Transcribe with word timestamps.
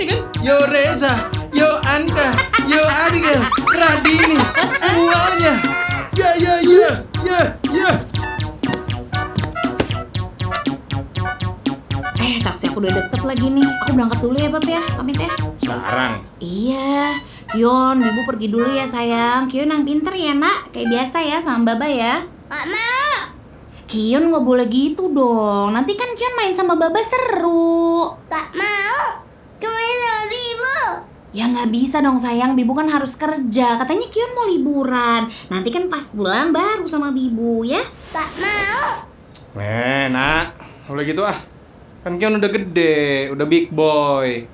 ini 0.00 0.08
kan 0.08 0.20
Yo 0.40 0.56
Reza, 0.64 1.28
Yo 1.52 1.76
Anta, 1.84 2.32
Yo 2.64 2.80
Abigail, 2.80 3.40
Radini, 3.68 4.40
semuanya. 4.72 5.52
Ya 6.16 6.30
ya 6.40 6.54
ya 6.64 6.90
ya 7.20 7.40
ya. 7.68 7.90
Eh, 12.20 12.36
taksi 12.40 12.72
aku 12.72 12.80
udah 12.80 12.92
deket 12.96 13.20
lagi 13.24 13.46
nih. 13.52 13.68
Aku 13.84 13.90
berangkat 13.92 14.18
dulu 14.24 14.36
ya, 14.40 14.48
Bab 14.48 14.64
ya. 14.64 14.82
Pamit 14.96 15.20
ya. 15.20 15.30
Sekarang. 15.60 16.12
Iya, 16.40 17.20
Kion, 17.52 18.00
Bibu 18.00 18.20
pergi 18.24 18.48
dulu 18.48 18.72
ya 18.72 18.88
sayang. 18.88 19.52
Kion 19.52 19.68
yang 19.68 19.84
pinter 19.84 20.16
ya 20.16 20.32
nak, 20.32 20.72
kayak 20.72 20.88
biasa 20.88 21.20
ya 21.20 21.36
sama 21.44 21.76
Baba 21.76 21.88
ya. 21.88 22.24
Gak 22.48 22.64
mau. 22.72 23.09
Kion 23.90 24.30
nggak 24.30 24.46
boleh 24.46 24.70
gitu 24.70 25.10
dong. 25.10 25.74
Nanti 25.74 25.98
kan 25.98 26.06
Kion 26.14 26.38
main 26.38 26.54
sama 26.54 26.78
Baba 26.78 27.02
seru. 27.02 28.06
Gak 28.30 28.54
mau. 28.54 29.26
Kemarin 29.58 29.98
sama 29.98 30.22
Bibu. 30.30 30.78
Ya 31.34 31.44
nggak 31.50 31.74
bisa 31.74 31.98
dong 31.98 32.22
sayang, 32.22 32.54
Bibu 32.54 32.70
kan 32.70 32.86
harus 32.86 33.18
kerja. 33.18 33.82
Katanya 33.82 34.06
Kion 34.06 34.30
mau 34.38 34.46
liburan. 34.46 35.26
Nanti 35.50 35.74
kan 35.74 35.90
pas 35.90 36.06
pulang 36.14 36.54
baru 36.54 36.86
sama 36.86 37.10
Bibu 37.10 37.66
ya. 37.66 37.82
Gak 38.14 38.30
mau. 38.38 39.10
Eh, 39.58 40.06
nak. 40.06 40.54
Boleh 40.86 41.10
gitu 41.10 41.26
ah. 41.26 41.34
Kan 42.06 42.14
Kion 42.22 42.38
udah 42.38 42.46
gede, 42.46 43.34
udah 43.34 43.46
big 43.50 43.74
boy. 43.74 44.46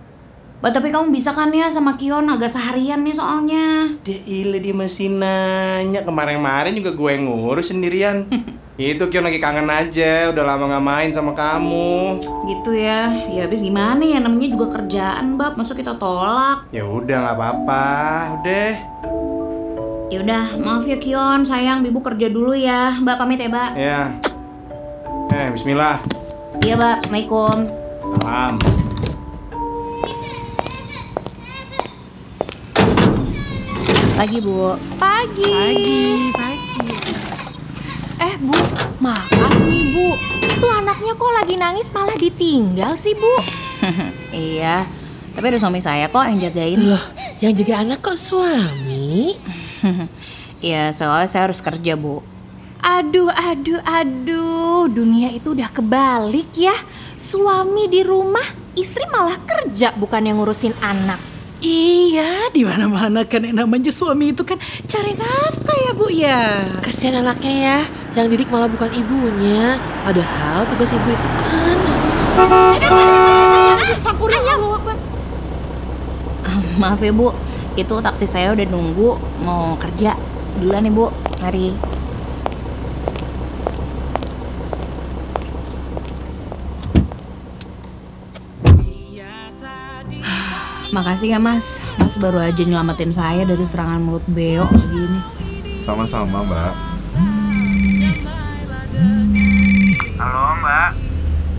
Bah, 0.64 0.73
tapi 0.73 0.89
kamu 0.89 1.12
bisa 1.12 1.37
kan 1.37 1.53
ya 1.53 1.69
sama 1.69 2.01
Kion 2.01 2.25
agak 2.25 2.48
seharian 2.48 3.05
nih 3.05 3.12
soalnya. 3.12 3.92
Dia 4.01 4.17
ile 4.25 4.64
dia 4.64 4.73
masih 4.73 5.12
nanya 5.12 6.01
kemarin-kemarin 6.09 6.73
juga 6.73 6.97
gue 6.97 7.11
yang 7.12 7.29
ngurus 7.29 7.69
sendirian. 7.69 8.25
Itu 8.77 9.09
Kion 9.09 9.25
lagi 9.25 9.41
kangen 9.41 9.73
aja, 9.73 10.29
udah 10.37 10.45
lama 10.45 10.69
nggak 10.69 10.85
main 10.85 11.09
sama 11.09 11.33
kamu. 11.33 12.21
Gitu 12.45 12.77
ya. 12.77 13.09
Ya 13.33 13.49
habis 13.49 13.65
gimana 13.65 14.05
ya 14.05 14.21
namanya 14.21 14.53
juga 14.53 14.77
kerjaan, 14.77 15.41
Bab. 15.41 15.57
Masuk 15.57 15.81
kita 15.81 15.97
tolak. 15.97 16.69
Ya 16.77 16.85
udah 16.85 17.25
nggak 17.25 17.37
apa-apa, 17.41 17.85
udah. 18.37 18.73
Ya 20.13 20.19
udah, 20.21 20.45
maaf 20.61 20.85
ya 20.85 21.01
Kion, 21.01 21.41
sayang 21.49 21.81
Bibu 21.81 22.05
kerja 22.05 22.29
dulu 22.29 22.53
ya. 22.53 22.93
Mbak 23.01 23.17
pamit 23.17 23.41
ya, 23.41 23.49
Mbak. 23.49 23.71
Ya. 23.81 24.01
Eh, 25.33 25.49
Bismillah. 25.57 25.97
Iya, 26.61 26.77
Mbak. 26.77 26.97
Assalamualaikum. 27.01 27.57
Salam. 28.21 28.55
Pagi, 34.21 34.39
Bu. 34.45 34.77
Pagi. 35.01 35.49
Pagi. 35.49 36.05
Bu, 36.37 36.45
maaf 39.07 39.55
nih, 39.71 39.85
Bu. 39.95 40.09
Itu 40.43 40.67
anaknya 40.67 41.12
kok 41.15 41.33
lagi 41.33 41.55
nangis 41.55 41.89
malah 41.95 42.19
ditinggal 42.19 42.98
sih, 42.98 43.14
Bu. 43.14 43.35
iya. 44.35 44.83
Tapi 45.36 45.45
ada 45.53 45.61
suami 45.63 45.79
saya 45.79 46.11
kok 46.11 46.27
yang 46.27 46.42
jagain. 46.42 46.80
Loh, 46.80 47.05
yang 47.39 47.55
jaga 47.55 47.86
anak 47.86 48.03
kok 48.03 48.19
suami? 48.19 49.36
Iya, 50.57 50.89
soalnya 50.97 51.29
saya 51.29 51.53
harus 51.53 51.61
kerja, 51.61 52.01
Bu. 52.01 52.25
Aduh, 52.80 53.29
aduh, 53.29 53.77
aduh. 53.85 54.89
Dunia 54.89 55.29
itu 55.29 55.53
udah 55.53 55.69
kebalik 55.69 56.48
ya. 56.57 56.73
Suami 57.13 57.92
di 57.92 58.01
rumah, 58.01 58.42
istri 58.73 59.05
malah 59.13 59.36
kerja 59.45 59.92
bukan 60.01 60.25
yang 60.25 60.41
ngurusin 60.41 60.73
anak. 60.80 61.20
Iya, 61.61 62.53
di 62.53 62.64
mana-mana 62.64 63.25
kan 63.25 63.41
yang 63.41 63.64
namanya 63.64 63.89
suami 63.89 64.33
itu 64.33 64.45
kan 64.45 64.61
cari 64.89 65.17
nafkah 65.17 65.79
ya 65.89 65.92
bu 65.97 66.07
ya. 66.13 66.41
Kasihan 66.85 67.25
anaknya 67.25 67.53
ya, 67.53 67.79
yang 68.17 68.33
didik 68.33 68.49
malah 68.49 68.65
bukan 68.73 68.89
ibunya. 68.97 69.77
Padahal 70.01 70.65
tugas 70.73 70.91
ibu 70.97 71.09
itu 71.13 71.29
kan. 71.37 71.77
Sampurin 74.01 74.41
Allah 74.41 74.81
Akbar. 74.81 74.97
Maaf 76.81 77.01
ya, 77.05 77.13
Bu. 77.13 77.37
Itu 77.77 78.01
taksi 78.01 78.25
saya 78.25 78.57
udah 78.57 78.65
nunggu 78.73 79.21
mau 79.45 79.77
kerja. 79.77 80.17
Duluan 80.57 80.89
nih, 80.89 80.93
Bu. 80.93 81.13
Mari. 81.45 81.77
Makasih 90.97 91.37
ya 91.37 91.41
mas, 91.43 91.85
mas 92.01 92.17
baru 92.17 92.41
aja 92.41 92.57
nyelamatin 92.57 93.13
saya 93.13 93.45
dari 93.45 93.69
serangan 93.69 94.01
mulut 94.01 94.25
beo 94.33 94.65
begini. 94.65 95.21
Sama-sama, 95.85 96.41
Mbak. 96.41 96.95
Mbak, 100.67 100.91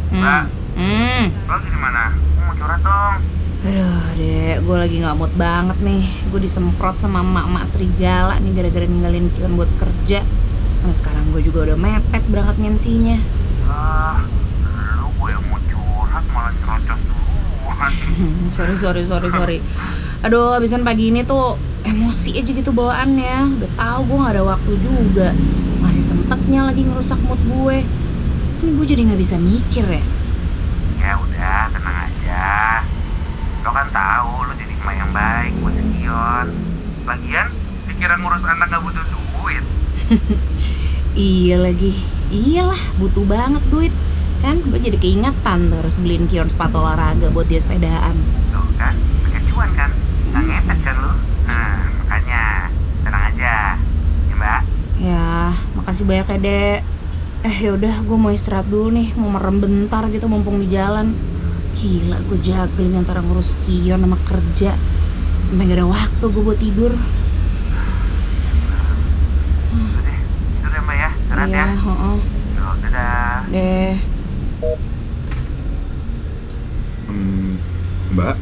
Hmm. 0.07 0.43
Hmm. 0.75 1.23
lo 1.47 1.55
di 1.61 1.71
mana? 1.73 2.11
Aku 2.11 2.39
mau 2.41 2.53
curhat 2.53 2.81
dong. 2.81 3.15
Aduh 3.59 4.03
dek, 4.13 4.55
gue 4.61 4.75
lagi 4.77 4.95
gak 4.97 5.15
mood 5.15 5.33
banget 5.33 5.77
nih 5.79 6.03
Gue 6.27 6.39
disemprot 6.39 6.95
sama 6.95 7.19
emak-emak 7.19 7.65
serigala 7.65 8.37
nih 8.37 8.53
gara-gara 8.53 8.85
ninggalin 8.85 9.27
Kion 9.29 9.55
buat 9.55 9.67
kerja 9.75 10.21
Nah 10.79 10.93
sekarang 10.93 11.31
gue 11.31 11.41
juga 11.41 11.65
udah 11.65 11.75
mepet 11.75 12.23
berangkat 12.25 12.55
MC-nya 12.61 13.17
Ah, 13.65 14.23
lu 14.95 15.09
gue 15.09 15.29
yang 15.29 15.43
mau 15.43 15.59
curhat 15.59 16.23
malah 16.29 16.51
nyerocos 16.53 16.99
duluan. 17.01 17.91
Sorry, 18.55 18.75
sorry, 18.75 19.03
sorry, 19.03 19.29
sorry 19.29 19.57
Aduh, 20.21 20.53
abisan 20.53 20.81
pagi 20.81 21.09
ini 21.09 21.23
tuh 21.23 21.55
emosi 21.81 22.35
aja 22.35 22.51
gitu 22.53 22.69
bawaannya 22.69 23.57
Udah 23.57 23.71
tahu 23.73 23.99
gue 24.05 24.17
gak 24.21 24.33
ada 24.33 24.43
waktu 24.45 24.71
juga 24.77 25.27
Masih 25.79 26.03
sempetnya 26.05 26.61
lagi 26.63 26.83
ngerusak 26.83 27.19
mood 27.21 27.41
gue 27.41 27.77
Ini 28.57 28.69
gue 28.73 28.85
jadi 28.89 29.01
gak 29.13 29.21
bisa 29.21 29.35
mikir 29.37 29.85
ya 29.85 30.03
ya 30.97 31.15
udah, 31.15 31.71
tenang 31.71 31.97
aja. 32.09 32.83
Lo 33.63 33.69
kan 33.71 33.87
tahu 33.95 34.49
lo 34.49 34.53
jadi 34.59 34.73
emak 34.75 34.95
yang 34.97 35.11
baik 35.15 35.53
buat 35.63 35.73
si 35.77 35.83
Kion. 35.95 36.47
Lagian, 37.07 37.47
pikiran 37.87 38.17
ngurus 38.19 38.43
anak 38.43 38.67
gak 38.67 38.81
butuh 38.83 39.03
duit. 39.07 39.63
Iya 41.17 41.57
lagi, 41.57 41.97
iyalah 42.29 42.77
butuh 43.01 43.25
banget 43.25 43.65
duit 43.73 43.89
Kan 44.45 44.61
gue 44.61 44.77
jadi 44.77 45.01
keingatan 45.01 45.73
tuh 45.73 45.81
harus 45.81 45.97
beliin 45.97 46.29
Kion 46.29 46.45
sepatu 46.45 46.77
olahraga 46.77 47.33
buat 47.33 47.49
dia 47.49 47.57
sepedaan 47.57 48.13
Tuh 48.53 48.69
kan, 48.77 48.93
pakai 49.25 49.41
cuan 49.49 49.69
kan? 49.73 49.89
Gak 50.29 50.43
ngepet 50.45 50.77
kan 50.85 50.95
lo? 51.01 51.17
Nah, 51.49 51.89
makanya 52.05 52.43
tenang 53.01 53.23
aja. 53.33 53.55
Ya 54.29 54.33
Mbak. 54.37 54.61
Ya, 55.01 55.25
makasih 55.73 56.05
banyak 56.05 56.27
ya, 56.29 56.37
Dek. 56.37 56.79
Eh, 57.45 57.57
yaudah, 57.63 58.01
gue 58.03 58.17
mau 58.17 58.33
istirahat 58.33 58.67
dulu 58.67 58.89
nih. 58.91 59.13
Mau 59.15 59.29
merem 59.29 59.61
bentar 59.61 60.03
gitu 60.09 60.25
mumpung 60.25 60.57
di 60.57 60.67
jalan. 60.67 61.13
Gila, 61.77 62.17
gue 62.25 62.39
juggling 62.41 62.97
antara 62.97 63.21
ngurus 63.21 63.53
Kion 63.63 64.01
sama 64.01 64.17
kerja. 64.25 64.73
Sampai 65.47 65.63
gak 65.63 65.77
ada 65.77 65.87
waktu 65.87 66.25
gue 66.25 66.43
buat 66.43 66.59
tidur. 66.59 66.91
Udah 69.71 70.01
deh, 70.01 70.19
tidur 70.57 70.71
ya 70.73 70.81
Mbak 70.81 70.95
ya. 70.97 71.09
Istirahat 71.13 71.47
Iya, 71.47 71.55
ya. 71.55 71.65
heeh. 71.77 72.17
Yo, 72.57 72.65
dadah. 72.81 73.39
Deh. 73.47 73.93
Hmm, 77.07 77.51
Mbak, 78.11 78.35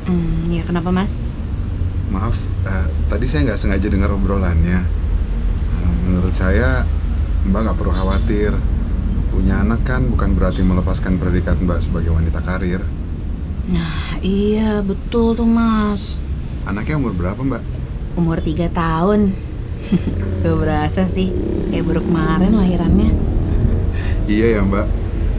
Hmm, 0.00 0.50
ya 0.50 0.66
kenapa, 0.66 0.90
Mas? 0.90 1.22
maaf, 2.10 2.34
eh, 2.66 2.86
tadi 3.06 3.22
saya 3.24 3.46
nggak 3.46 3.60
sengaja 3.60 3.86
dengar 3.86 4.10
obrolannya. 4.10 4.82
Eh, 5.70 5.92
menurut 6.02 6.34
saya, 6.34 6.82
Mbak 7.46 7.60
nggak 7.64 7.78
perlu 7.78 7.92
khawatir. 7.92 8.52
Punya 9.30 9.62
anak 9.62 9.86
kan 9.86 10.04
bukan 10.10 10.34
berarti 10.34 10.60
melepaskan 10.60 11.16
predikat 11.16 11.56
Mbak 11.56 11.78
sebagai 11.80 12.12
wanita 12.12 12.42
karir. 12.42 12.82
Nah, 13.70 14.18
iya, 14.20 14.82
betul 14.82 15.32
tuh, 15.32 15.46
Mas. 15.46 16.18
Anaknya 16.66 16.98
umur 16.98 17.14
berapa 17.14 17.40
Mbak? 17.40 17.62
Umur 18.18 18.42
3 18.42 18.66
tahun. 18.68 19.30
Gak 20.42 20.56
berasa 20.58 21.06
sih. 21.06 21.30
Kayak 21.70 21.84
baru 21.86 22.00
kemarin 22.02 22.52
lahirannya. 22.56 23.10
Iya 24.30 24.46
ya 24.46 24.60
Mbak, 24.62 24.86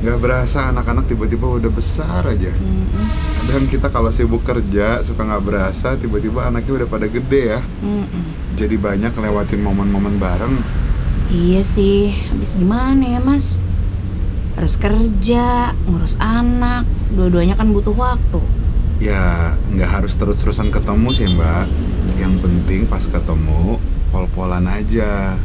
nggak 0.03 0.19
berasa 0.19 0.67
anak-anak 0.67 1.07
tiba-tiba 1.07 1.47
udah 1.47 1.71
besar 1.71 2.27
aja. 2.27 2.51
Mm-mm, 2.51 3.07
Dan 3.47 3.71
kita 3.71 3.87
kalau 3.87 4.11
sibuk 4.11 4.43
kerja 4.43 4.99
suka 4.99 5.23
nggak 5.23 5.43
berasa 5.47 5.95
tiba-tiba 5.95 6.43
anaknya 6.43 6.83
udah 6.83 6.89
pada 6.91 7.07
gede 7.07 7.55
ya. 7.55 7.63
mm-mm. 7.79 8.23
Jadi 8.59 8.75
banyak 8.75 9.15
lewatin 9.15 9.63
momen-momen 9.63 10.19
bareng. 10.19 10.59
Iya 11.31 11.63
sih, 11.63 12.11
habis 12.27 12.59
gimana 12.59 13.07
ya 13.07 13.23
mas? 13.23 13.63
Harus 14.59 14.75
kerja, 14.75 15.71
ngurus 15.87 16.19
anak, 16.19 16.83
dua-duanya 17.15 17.55
kan 17.55 17.71
butuh 17.71 17.95
waktu. 17.95 18.43
Ya 18.99 19.55
nggak 19.71 20.03
harus 20.03 20.19
terus-terusan 20.19 20.75
ketemu 20.75 21.07
sih 21.15 21.31
Mbak. 21.31 21.71
Yang 22.19 22.33
penting 22.43 22.81
pas 22.83 23.07
ketemu 23.07 23.79
pol-polan 24.11 24.67
aja, 24.67 25.39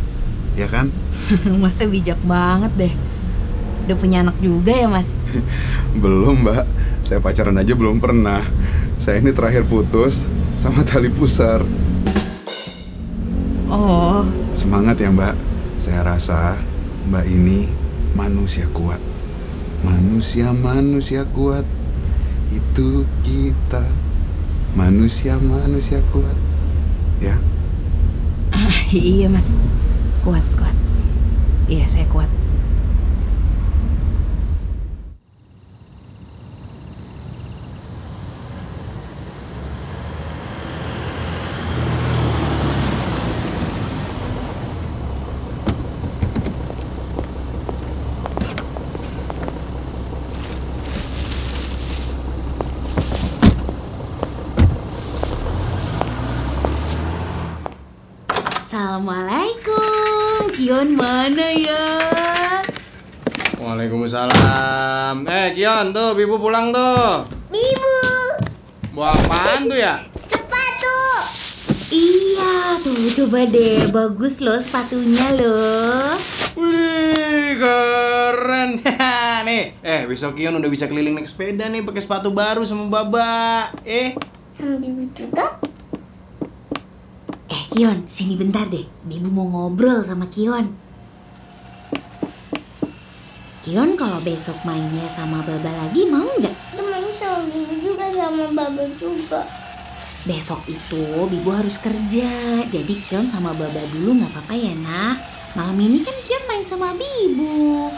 ya 0.58 0.66
kan? 0.66 0.90
Masnya 1.62 1.86
bijak 1.86 2.18
banget 2.26 2.74
deh. 2.74 2.92
Udah 3.86 3.94
punya 3.94 4.26
anak 4.26 4.34
juga 4.42 4.74
ya 4.74 4.90
mas? 4.90 5.22
Belum 6.02 6.42
Mbak, 6.42 6.66
saya 6.98 7.22
pacaran 7.22 7.62
aja 7.62 7.78
belum 7.78 8.02
pernah. 8.02 8.42
Saya 8.98 9.22
ini 9.22 9.30
terakhir 9.30 9.62
putus 9.62 10.26
sama 10.58 10.82
tali 10.82 11.14
pusar. 11.14 11.62
Oh, 13.70 14.26
Semangat 14.50 14.98
ya 14.98 15.14
Mbak. 15.14 15.55
Saya 15.76 16.02
rasa 16.05 16.56
Mbak 17.08 17.26
ini 17.28 17.69
manusia 18.17 18.67
kuat. 18.73 18.99
Manusia 19.84 20.50
manusia 20.50 21.23
kuat 21.28 21.69
Itu 22.50 23.05
kita 23.23 23.84
manusia-manusia 24.76 26.05
kuat. 26.12 26.37
Ya, 27.17 27.40
iya 28.93 29.26
mas, 29.32 29.64
kuat 30.20 30.44
kuat. 30.61 30.76
Iya 31.67 31.88
saya 31.88 32.06
kuat. 32.12 32.28
Assalamualaikum, 58.86 60.46
Kion 60.54 60.94
mana 60.94 61.50
ya? 61.50 61.90
Waalaikumsalam. 63.58 65.26
Eh, 65.26 65.58
Kion 65.58 65.90
tuh, 65.90 66.14
Bibu 66.14 66.38
pulang 66.38 66.70
tuh. 66.70 67.26
Bibu, 67.50 67.98
Bawa 68.94 69.18
apaan 69.18 69.66
tuh 69.66 69.74
ya? 69.74 70.06
sepatu. 70.30 71.02
Iya 71.90 72.78
tuh 72.78 72.94
coba 73.10 73.50
deh, 73.50 73.90
bagus 73.90 74.38
loh 74.46 74.54
sepatunya 74.54 75.34
loh. 75.34 76.14
Wih, 76.54 77.58
keren. 77.58 78.86
nih, 79.50 79.82
eh 79.82 80.06
besok 80.06 80.38
Kion 80.38 80.62
udah 80.62 80.70
bisa 80.70 80.86
keliling 80.86 81.18
naik 81.18 81.26
sepeda 81.26 81.66
nih 81.66 81.82
pakai 81.82 82.06
sepatu 82.06 82.30
baru 82.30 82.62
sama 82.62 82.86
Baba. 82.86 83.66
Eh, 83.82 84.14
Sama 84.54 84.78
Bibu 84.78 85.10
juga. 85.10 85.65
Kion, 87.76 88.08
sini 88.08 88.40
bentar 88.40 88.64
deh. 88.73 88.88
Bibu 89.05 89.28
mau 89.28 89.44
ngobrol 89.52 90.00
sama 90.00 90.32
Kion. 90.32 90.64
Kion 93.61 94.00
kalau 94.00 94.17
besok 94.25 94.56
mainnya 94.64 95.05
sama 95.12 95.44
Baba 95.44 95.69
lagi 95.84 96.08
mau 96.08 96.25
nggak? 96.25 96.56
Temen 96.73 97.05
sama 97.12 97.44
Bibu 97.52 97.76
juga 97.84 98.08
sama 98.17 98.49
Baba 98.56 98.81
juga. 98.96 99.44
Besok 100.25 100.64
itu 100.73 101.05
Bibu 101.28 101.52
harus 101.52 101.76
kerja. 101.76 102.64
Jadi 102.64 102.96
Kion 103.05 103.28
sama 103.28 103.52
Baba 103.52 103.84
dulu 103.93 104.25
nggak 104.25 104.32
apa-apa 104.32 104.56
ya 104.56 104.73
nak. 104.73 105.20
Malam 105.52 105.76
ini 105.76 106.00
kan 106.00 106.17
Kion 106.25 106.49
main 106.49 106.64
sama 106.64 106.96
Bibu. 106.96 107.93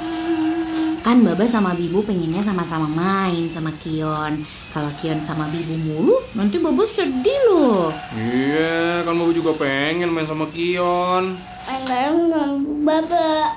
Kan 1.08 1.25
Baba 1.25 1.49
sama 1.49 1.72
Bibu 1.72 2.05
pengennya 2.05 2.44
sama-sama 2.44 2.84
main 2.84 3.49
sama 3.49 3.72
Kion. 3.81 4.44
Kalau 4.69 4.93
Kion 5.00 5.16
sama 5.25 5.49
Bibu 5.49 5.72
mulu, 5.81 6.20
nanti 6.37 6.60
Baba 6.60 6.84
sedih 6.84 7.49
loh. 7.49 7.88
iya 8.12 9.00
kan 9.08 9.16
Baba 9.16 9.32
juga 9.32 9.56
pengen 9.56 10.12
main 10.12 10.28
sama 10.28 10.44
Kion. 10.52 11.32
Main 11.64 11.82
bareng 11.88 12.28
sama 12.28 12.60
Baba. 12.84 13.56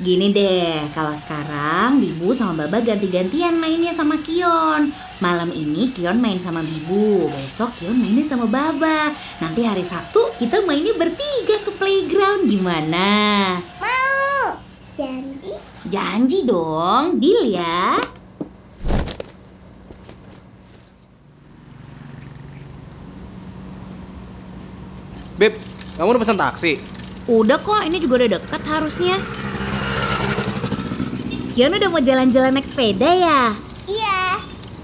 Gini 0.00 0.32
deh, 0.32 0.88
kalau 0.96 1.12
sekarang 1.12 2.00
Bibu 2.00 2.32
sama 2.32 2.64
Baba 2.64 2.80
ganti-gantian 2.80 3.60
mainnya 3.60 3.92
sama 3.92 4.16
Kion. 4.24 4.88
Malam 5.20 5.52
ini 5.52 5.92
Kion 5.92 6.16
main 6.16 6.40
sama 6.40 6.64
Bibu, 6.64 7.28
besok 7.28 7.76
Kion 7.76 8.00
mainnya 8.00 8.24
sama 8.24 8.48
Baba. 8.48 9.12
Nanti 9.44 9.68
hari 9.68 9.84
Sabtu 9.84 10.32
kita 10.40 10.64
mainnya 10.64 10.96
bertiga 10.96 11.60
ke 11.60 11.76
playground. 11.76 12.48
Gimana? 12.48 13.12
Mau. 13.84 13.95
Janji. 15.86 16.42
Dong, 16.46 17.22
deal 17.22 17.46
ya. 17.50 18.02
Beb, 25.36 25.52
kamu 26.00 26.08
udah 26.16 26.22
pesan 26.22 26.40
taksi? 26.40 26.80
Udah 27.28 27.60
kok, 27.60 27.84
ini 27.84 28.00
juga 28.00 28.24
udah 28.24 28.40
deket 28.40 28.62
harusnya. 28.72 29.16
Kion 31.52 31.72
udah 31.72 31.88
mau 31.88 32.00
jalan-jalan 32.00 32.52
naik 32.52 32.68
sepeda 32.68 33.08
ya? 33.12 33.52
Iya. 33.88 34.20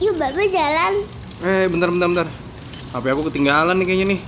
Yuk 0.01 0.17
Baba 0.17 0.45
jalan. 0.45 0.93
Eh, 1.45 1.65
bentar, 1.69 1.89
bentar, 1.89 2.09
bentar. 2.09 2.29
HP 2.93 3.05
aku 3.13 3.23
ketinggalan 3.33 3.77
nih 3.81 3.87
kayaknya 3.89 4.07
nih. 4.17 4.21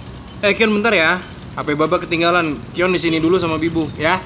Eh, 0.45 0.53
Kion 0.57 0.73
bentar 0.73 0.93
ya. 0.97 1.21
HP 1.57 1.77
Baba 1.77 1.97
ketinggalan. 2.01 2.57
Kion 2.73 2.93
di 2.93 3.01
sini 3.01 3.21
dulu 3.21 3.37
sama 3.37 3.61
Bibu, 3.61 3.89
ya. 4.01 4.17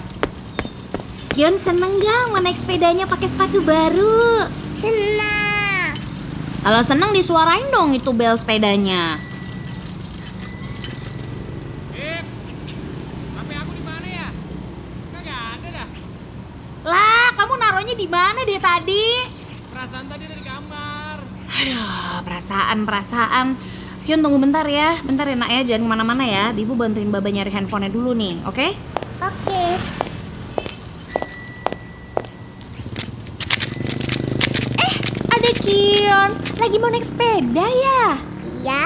Kion 1.38 1.54
seneng 1.54 2.02
gak 2.02 2.34
mau 2.34 2.42
naik 2.42 2.58
sepedanya 2.58 3.06
pakai 3.06 3.30
sepatu 3.30 3.62
baru? 3.62 4.42
Senang. 4.74 5.94
Kalau 6.66 6.82
seneng 6.82 7.14
disuarain 7.14 7.62
dong 7.70 7.94
itu 7.94 8.10
bel 8.10 8.34
sepedanya. 8.34 9.14
Beb, 11.94 12.26
HP 13.38 13.50
aku 13.54 13.70
di 13.70 13.84
mana 13.86 14.02
ya? 14.10 14.28
Kagak 15.14 15.38
ada 15.54 15.68
dah. 15.78 15.88
Lah, 16.90 17.30
kamu 17.38 17.54
naruhnya 17.54 17.94
di 17.94 18.08
mana 18.10 18.42
deh 18.42 18.58
tadi? 18.58 19.06
Perasaan 19.70 20.10
tadi 20.10 20.26
ada 20.26 20.34
di 20.34 20.42
kamar. 20.42 21.22
Aduh, 21.54 22.18
perasaan, 22.26 22.78
perasaan. 22.82 23.46
Kion 24.02 24.26
tunggu 24.26 24.42
bentar 24.42 24.66
ya, 24.66 24.98
bentar 25.06 25.22
ya 25.22 25.38
nak 25.38 25.54
ya, 25.54 25.62
jangan 25.62 25.86
ke 25.86 25.90
mana-mana 26.02 26.26
ya. 26.26 26.50
Bibu 26.50 26.74
bantuin 26.74 27.14
baba 27.14 27.30
nyari 27.30 27.54
handphonenya 27.54 27.94
dulu 27.94 28.10
nih, 28.18 28.42
oke? 28.42 28.74
Oke. 29.22 29.66
Ada 35.28 35.54
Kion, 35.62 36.30
lagi 36.68 36.84
mau 36.84 36.92
naik 36.92 37.08
sepeda 37.08 37.64
ya? 37.64 38.20
Iya. 38.60 38.84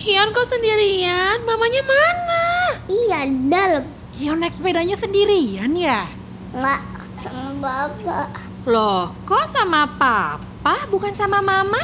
Kion 0.00 0.32
kok 0.32 0.48
sendirian? 0.48 1.36
Mamanya 1.44 1.84
mana? 1.84 2.44
Iya 2.88 3.28
dalam. 3.44 3.84
Kion 4.16 4.40
naik 4.40 4.56
sepedanya 4.56 4.96
sendirian 4.96 5.76
ya? 5.76 6.08
Enggak 6.56 6.80
sama 7.20 7.60
Baba. 7.60 8.32
Loh, 8.64 9.12
kok 9.28 9.44
sama 9.52 9.84
papa 10.00 10.88
bukan 10.88 11.12
sama 11.12 11.44
mama? 11.44 11.76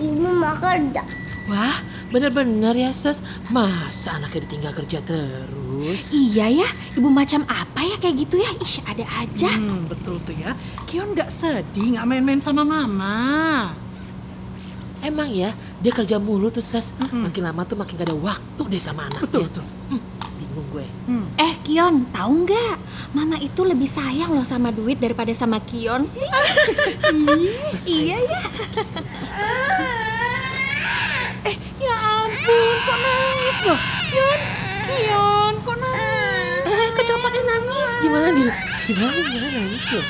Ibu 0.00 0.24
mau 0.24 0.56
kerja. 0.56 1.04
Wah, 1.52 1.76
bener-bener 2.08 2.72
ya 2.80 2.96
Ses. 2.96 3.20
Masa 3.52 4.16
anaknya 4.16 4.40
ditinggal 4.48 4.72
kerja 4.72 5.04
terus? 5.04 6.16
Iya 6.16 6.64
ya, 6.64 6.68
ibu 6.96 7.12
macam 7.12 7.44
apa 7.44 7.84
ya 7.84 8.00
kayak 8.00 8.24
gitu 8.24 8.40
ya? 8.40 8.48
Ih, 8.56 8.74
ada 8.88 9.04
aja. 9.20 9.52
Hmm, 9.52 9.84
betul 9.84 10.16
tuh 10.24 10.32
ya. 10.32 10.56
Kion 10.88 11.12
nggak 11.12 11.28
sedih, 11.28 12.00
nggak 12.00 12.08
main-main 12.08 12.40
sama 12.40 12.64
mama. 12.64 13.84
Emang 15.00 15.28
ya, 15.28 15.52
dia 15.78 15.90
kerja 15.90 16.16
mulu 16.16 16.48
tuh 16.48 16.60
Ses. 16.60 16.90
Makin 17.00 17.42
lama 17.42 17.62
tuh 17.62 17.74
makin 17.74 17.94
gak 17.94 18.06
ada 18.06 18.16
waktu 18.16 18.62
deh 18.66 18.78
sama 18.78 19.06
anaknya. 19.06 19.22
Betul 19.22 19.42
betul. 19.46 19.64
Bingung 20.36 20.68
gue. 20.70 20.86
Eh 21.36 21.54
Kion, 21.62 22.04
tahu 22.10 22.44
nggak? 22.44 22.74
Mama 23.12 23.36
itu 23.38 23.62
lebih 23.62 23.86
sayang 23.86 24.30
loh 24.30 24.42
sama 24.42 24.68
duit 24.68 24.96
daripada 24.96 25.30
sama 25.30 25.56
Kion. 25.60 26.04
iya 27.86 28.16
ya. 28.20 28.38
Eh, 31.44 31.56
ya 31.78 31.94
ampun, 31.94 32.34
kok 32.78 32.98
nangis 32.98 33.58
loh? 33.64 33.78
Kion, 34.06 34.40
Kion, 34.86 35.54
kok 35.62 35.76
nangis? 35.76 36.64
Eh, 36.66 36.88
kecopakin 36.92 37.44
nangis. 37.46 37.92
Gimana 38.00 38.28
nih? 38.28 38.50
Gimana, 38.86 39.18
gimana 39.22 39.48
nangis 39.54 39.84
loh? 39.86 40.04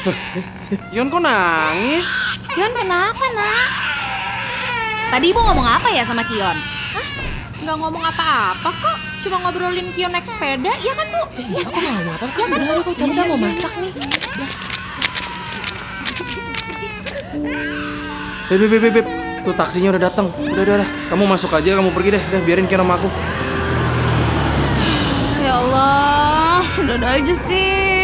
Kion 0.90 1.07
kok 1.07 1.23
nangis? 1.23 2.07
Kion 2.49 2.73
kenapa 2.73 3.25
nak? 3.33 3.69
Tadi 5.07 5.31
ibu 5.31 5.39
ngomong 5.39 5.67
apa 5.67 5.89
ya 5.95 6.03
sama 6.03 6.27
Kion? 6.27 6.57
Hah? 6.99 7.07
Nggak 7.63 7.77
ngomong 7.79 8.03
apa-apa 8.03 8.71
kok. 8.75 8.99
Cuma 9.23 9.39
ngobrolin 9.43 9.87
Kion 9.95 10.11
naik 10.11 10.27
sepeda, 10.27 10.73
ya 10.83 10.93
kan 10.99 11.07
bu? 11.15 11.23
Ya, 11.47 11.63
aku 11.63 11.79
nggak 11.79 11.95
ngomong 11.95 12.15
apa. 12.19 12.27
Ya 12.27 12.35
kan, 12.35 12.49
udah, 12.51 12.77
aku 12.83 12.93
coba 12.95 13.23
mau 13.31 13.39
masak 13.39 13.73
nih. 13.79 13.93
Beb, 18.47 18.59
beb, 18.67 18.79
beb, 18.83 18.93
beb. 18.99 19.07
Tuh 19.47 19.55
taksinya 19.55 19.95
udah 19.95 20.03
datang. 20.11 20.27
Udah, 20.35 20.63
udah, 20.67 20.75
udah. 20.83 20.89
Kamu 21.15 21.25
masuk 21.31 21.51
aja, 21.55 21.79
kamu 21.79 21.91
pergi 21.95 22.19
deh. 22.19 22.23
Udah, 22.35 22.41
biarin 22.43 22.67
Kion 22.67 22.83
sama 22.83 22.99
aku. 22.99 23.09
Ya 25.47 25.55
Allah, 25.63 26.67
udah 26.83 27.11
aja 27.23 27.35
sih. 27.47 27.96